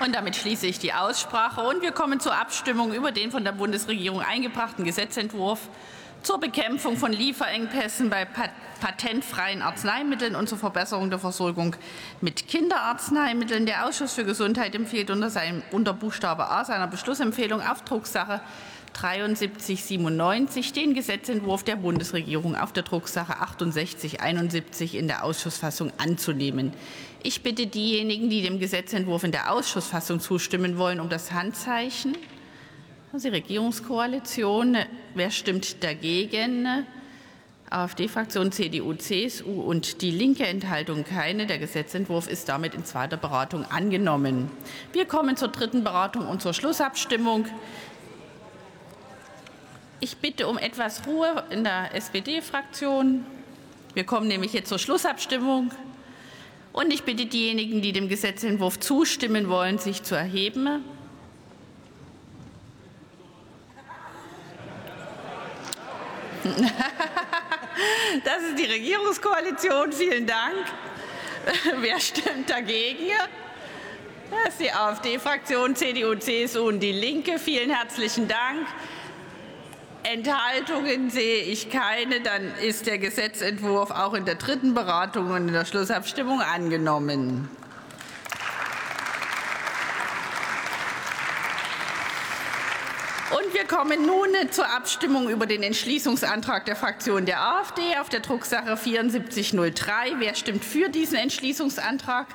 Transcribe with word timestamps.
Und 0.00 0.14
damit 0.14 0.36
schließe 0.36 0.66
ich 0.66 0.78
die 0.78 0.92
Aussprache. 0.92 1.60
Und 1.62 1.82
wir 1.82 1.92
kommen 1.92 2.20
zur 2.20 2.34
Abstimmung 2.34 2.92
über 2.92 3.10
den 3.10 3.30
von 3.30 3.44
der 3.44 3.52
Bundesregierung 3.52 4.20
eingebrachten 4.20 4.84
Gesetzentwurf 4.84 5.60
zur 6.22 6.40
Bekämpfung 6.40 6.96
von 6.96 7.12
Lieferengpässen 7.12 8.10
bei 8.10 8.26
patentfreien 8.80 9.62
Arzneimitteln 9.62 10.34
und 10.34 10.48
zur 10.48 10.58
Verbesserung 10.58 11.10
der 11.10 11.18
Versorgung 11.18 11.76
mit 12.20 12.48
Kinderarzneimitteln. 12.48 13.66
Der 13.66 13.86
Ausschuss 13.86 14.14
für 14.14 14.24
Gesundheit 14.24 14.74
empfiehlt 14.74 15.10
unter, 15.10 15.30
seinem, 15.30 15.62
unter 15.70 15.92
Buchstabe 15.92 16.48
A 16.48 16.64
seiner 16.64 16.86
Beschlussempfehlung 16.86 17.60
auf 17.60 17.82
Drucksache 17.82 18.40
7397 18.92 20.72
den 20.72 20.94
Gesetzentwurf 20.94 21.62
der 21.62 21.76
Bundesregierung 21.76 22.56
auf 22.56 22.72
der 22.72 22.82
Drucksache 22.82 23.34
6871 23.34 24.94
in 24.94 25.08
der 25.08 25.24
Ausschussfassung 25.24 25.92
anzunehmen. 25.98 26.72
Ich 27.22 27.42
bitte 27.42 27.66
diejenigen, 27.66 28.30
die 28.30 28.42
dem 28.42 28.58
Gesetzentwurf 28.58 29.24
in 29.24 29.32
der 29.32 29.52
Ausschussfassung 29.52 30.20
zustimmen 30.20 30.78
wollen, 30.78 31.00
um 31.00 31.08
das 31.08 31.32
Handzeichen. 31.32 32.16
Die 33.12 33.28
Regierungskoalition. 33.28 34.76
Wer 35.14 35.30
stimmt 35.30 35.82
dagegen? 35.82 36.86
AfD-Fraktion, 37.70 38.52
CDU, 38.52 38.94
CSU 38.94 39.60
und 39.60 40.00
die 40.00 40.10
Linke 40.10 40.46
Enthaltung 40.46 41.04
keine. 41.04 41.46
Der 41.46 41.58
Gesetzentwurf 41.58 42.28
ist 42.28 42.48
damit 42.48 42.74
in 42.74 42.84
zweiter 42.84 43.16
Beratung 43.16 43.64
angenommen. 43.64 44.50
Wir 44.92 45.04
kommen 45.04 45.36
zur 45.36 45.48
dritten 45.48 45.84
Beratung 45.84 46.26
und 46.26 46.40
zur 46.40 46.54
Schlussabstimmung. 46.54 47.46
Ich 50.00 50.18
bitte 50.18 50.46
um 50.46 50.58
etwas 50.58 51.06
Ruhe 51.06 51.44
in 51.50 51.64
der 51.64 51.92
SPD-Fraktion. 51.94 53.26
Wir 53.94 54.04
kommen 54.04 54.28
nämlich 54.28 54.52
jetzt 54.52 54.68
zur 54.68 54.78
Schlussabstimmung. 54.78 55.72
Und 56.72 56.92
ich 56.92 57.02
bitte 57.02 57.26
diejenigen, 57.26 57.82
die 57.82 57.92
dem 57.92 58.08
Gesetzentwurf 58.08 58.78
zustimmen 58.78 59.48
wollen, 59.48 59.78
sich 59.78 60.02
zu 60.02 60.14
erheben. 60.14 60.84
Das 68.24 68.42
ist 68.42 68.58
die 68.58 68.64
Regierungskoalition. 68.64 69.92
Vielen 69.92 70.26
Dank. 70.26 70.56
Wer 71.80 72.00
stimmt 72.00 72.50
dagegen? 72.50 73.12
Das 74.30 74.54
ist 74.54 74.60
die 74.60 74.72
AfD-Fraktion, 74.72 75.76
CDU, 75.76 76.16
CSU 76.16 76.66
und 76.66 76.80
die 76.80 76.90
Linke. 76.90 77.38
Vielen 77.38 77.70
herzlichen 77.70 78.26
Dank. 78.26 78.66
Enthaltungen 80.10 81.10
sehe 81.10 81.42
ich 81.42 81.68
keine. 81.68 82.20
Dann 82.20 82.54
ist 82.62 82.86
der 82.86 82.96
Gesetzentwurf 82.96 83.90
auch 83.90 84.14
in 84.14 84.24
der 84.24 84.36
dritten 84.36 84.72
Beratung 84.72 85.30
und 85.30 85.48
in 85.48 85.52
der 85.52 85.66
Schlussabstimmung 85.66 86.40
angenommen. 86.40 87.50
Und 93.30 93.52
wir 93.52 93.64
kommen 93.64 94.06
nun 94.06 94.30
zur 94.50 94.70
Abstimmung 94.70 95.28
über 95.28 95.44
den 95.44 95.62
Entschließungsantrag 95.62 96.64
der 96.64 96.76
Fraktion 96.76 97.26
der 97.26 97.42
AfD 97.42 97.98
auf 98.00 98.08
der 98.08 98.20
Drucksache 98.20 98.78
7403. 98.78 100.14
Wer 100.20 100.34
stimmt 100.34 100.64
für 100.64 100.88
diesen 100.88 101.18
Entschließungsantrag? 101.18 102.28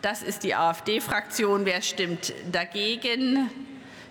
Das 0.00 0.22
ist 0.22 0.44
die 0.44 0.54
AfD-Fraktion. 0.54 1.66
Wer 1.66 1.82
stimmt 1.82 2.32
dagegen? 2.50 3.67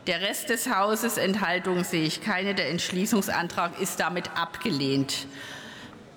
Der 0.07 0.21
Rest 0.21 0.49
des 0.49 0.69
Hauses. 0.73 1.17
Enthaltungen 1.17 1.83
sehe 1.83 2.05
ich 2.05 2.21
keine. 2.21 2.55
Der 2.55 2.69
Entschließungsantrag 2.69 3.79
ist 3.81 3.99
damit 3.99 4.31
abgelehnt. 4.37 5.27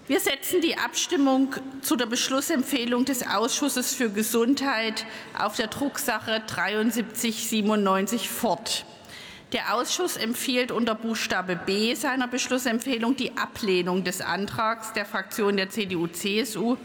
Wir 0.06 0.20
setzen 0.20 0.60
die 0.60 0.78
Abstimmung 0.78 1.56
zu 1.82 1.96
der 1.96 2.06
Beschlussempfehlung 2.06 3.04
des 3.04 3.26
Ausschusses 3.26 3.92
für 3.94 4.08
Gesundheit 4.10 5.06
auf 5.36 5.56
der 5.56 5.66
Drucksache 5.66 6.42
7397 6.46 8.28
fort. 8.28 8.84
Der 9.52 9.74
Ausschuss 9.74 10.16
empfiehlt 10.16 10.70
unter 10.70 10.94
Buchstabe 10.94 11.56
B 11.56 11.96
seiner 11.96 12.28
Beschlussempfehlung 12.28 13.16
die 13.16 13.36
Ablehnung 13.36 14.04
des 14.04 14.20
Antrags 14.20 14.92
der 14.92 15.04
Fraktion 15.04 15.56
der 15.56 15.70
CDU-CSU 15.70 16.76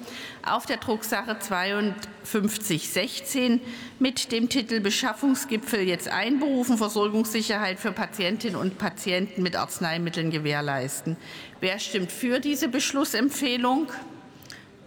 auf 0.43 0.65
der 0.65 0.77
Drucksache 0.77 1.37
5216 1.39 3.61
mit 3.99 4.31
dem 4.31 4.49
Titel 4.49 4.79
Beschaffungsgipfel 4.79 5.81
jetzt 5.81 6.07
einberufen, 6.07 6.79
Versorgungssicherheit 6.79 7.79
für 7.79 7.91
Patientinnen 7.91 8.55
und 8.55 8.79
Patienten 8.79 9.43
mit 9.43 9.55
Arzneimitteln 9.55 10.31
gewährleisten. 10.31 11.17
Wer 11.59 11.77
stimmt 11.77 12.11
für 12.11 12.39
diese 12.39 12.67
Beschlussempfehlung? 12.67 13.91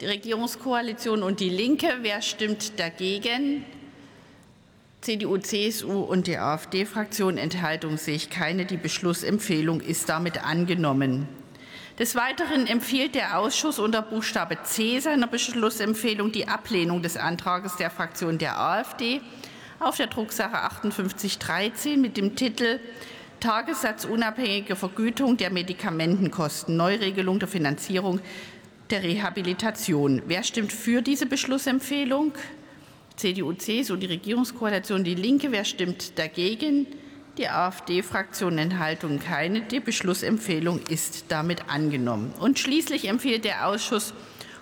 Die 0.01 0.07
Regierungskoalition 0.07 1.23
und 1.23 1.39
die 1.39 1.49
Linke. 1.49 1.99
Wer 2.03 2.23
stimmt 2.23 2.81
dagegen? 2.81 3.65
CDU, 5.09 5.39
CSU 5.39 6.01
und 6.01 6.27
die 6.27 6.37
AfD-Fraktion. 6.37 7.39
Enthaltung 7.39 7.97
sehe 7.97 8.15
ich 8.15 8.29
keine. 8.29 8.67
Die 8.67 8.77
Beschlussempfehlung 8.77 9.81
ist 9.81 10.11
damit 10.11 10.45
angenommen. 10.45 11.27
Des 11.99 12.15
Weiteren 12.15 12.67
empfiehlt 12.67 13.15
der 13.15 13.39
Ausschuss 13.39 13.79
unter 13.79 14.03
Buchstabe 14.03 14.59
C 14.65 15.01
seiner 15.01 15.27
Beschlussempfehlung 15.27 16.31
die 16.31 16.47
Ablehnung 16.47 17.01
des 17.01 17.17
Antrags 17.17 17.77
der 17.77 17.89
Fraktion 17.89 18.37
der 18.37 18.61
AfD 18.61 19.23
auf 19.81 19.97
der 19.97 20.09
Drucksache 20.09 20.51
5813 20.51 21.99
mit 21.99 22.19
dem 22.19 22.37
Titel 22.37 22.79
Tagessatzunabhängige 23.41 24.77
Vergütung 24.77 25.39
der 25.39 25.49
Medikamentenkosten, 25.49 26.77
Neuregelung 26.77 27.39
der 27.39 27.49
Finanzierung 27.49 28.21
der 28.91 29.03
Rehabilitation. 29.03 30.21
Wer 30.27 30.43
stimmt 30.43 30.73
für 30.73 31.01
diese 31.01 31.25
Beschlussempfehlung? 31.25 32.35
CDU, 33.19 33.53
CSU, 33.53 33.97
die 33.97 34.07
Regierungskoalition 34.07 35.03
Die 35.03 35.17
Linke. 35.17 35.51
Wer 35.51 35.65
stimmt 35.65 36.19
dagegen? 36.19 36.87
Die 37.37 37.49
AfD-Fraktion 37.49 38.59
Enthaltung 38.59 39.19
keine. 39.19 39.63
Die 39.63 39.81
Beschlussempfehlung 39.81 40.81
ist 40.89 41.27
damit 41.29 41.69
angenommen. 41.69 42.33
Und 42.41 42.59
schließlich 42.59 43.09
empfiehlt 43.09 43.45
der 43.45 43.67
Ausschuss 43.67 44.15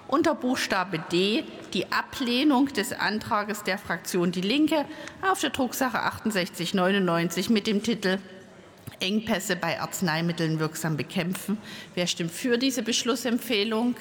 unter 0.09 0.34
Buchstabe 0.34 1.03
D 1.12 1.44
die 1.75 1.93
Ablehnung 1.93 2.69
des 2.69 2.93
Antrags 2.93 3.62
der 3.62 3.77
Fraktion 3.77 4.33
Die 4.33 4.41
Linke 4.41 4.87
auf 5.21 5.41
der 5.41 5.50
Drucksache 5.50 5.99
6899 5.99 7.50
mit 7.50 7.67
dem 7.67 7.83
Titel 7.83 8.19
Engpässe 9.00 9.56
bei 9.56 9.81
Arzneimitteln 9.81 10.59
wirksam 10.59 10.97
bekämpfen. 10.97 11.59
Wer 11.94 12.06
stimmt 12.06 12.31
für 12.31 12.56
diese 12.56 12.83
Beschlussempfehlung? 12.83 13.97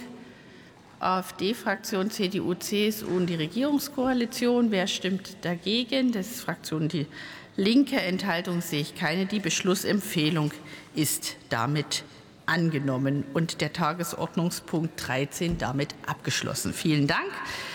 AfD-Fraktion, 0.99 2.09
CDU, 2.09 2.53
CSU 2.53 3.07
und 3.07 3.27
die 3.27 3.35
Regierungskoalition. 3.35 4.71
Wer 4.71 4.87
stimmt 4.87 5.37
dagegen? 5.41 6.11
Das 6.11 6.27
ist 6.27 6.41
Fraktion 6.41 6.87
Die 6.87 7.07
Linke. 7.55 7.97
Enthaltung 8.01 8.61
sehe 8.61 8.81
ich 8.81 8.95
keine. 8.95 9.25
Die 9.25 9.39
Beschlussempfehlung 9.39 10.51
ist 10.95 11.37
damit 11.49 12.03
angenommen 12.45 13.23
und 13.33 13.61
der 13.61 13.73
Tagesordnungspunkt 13.73 15.07
13 15.07 15.57
damit 15.57 15.95
abgeschlossen. 16.05 16.73
Vielen 16.73 17.07
Dank. 17.07 17.31